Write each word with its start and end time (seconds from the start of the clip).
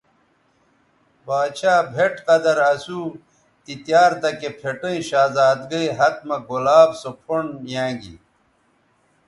باڇھا 1.25 1.75
بھئٹ 1.93 2.13
قدر 2.27 2.57
اسو 2.71 3.01
تی 3.63 3.73
تیار 3.85 4.11
تکے 4.21 4.49
پھٹیئں 4.59 5.01
شہزادگئ 5.09 5.87
ھت 5.97 6.17
مہ 6.27 6.37
گلاب 6.49 6.89
سو 7.01 7.09
پھنڈ 7.23 7.51
یانگی 7.71 8.15